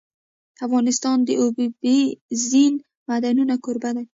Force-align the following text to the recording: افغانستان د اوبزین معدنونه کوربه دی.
افغانستان 0.65 1.17
د 1.27 1.29
اوبزین 1.41 2.73
معدنونه 3.07 3.55
کوربه 3.63 3.89
دی. 3.95 4.05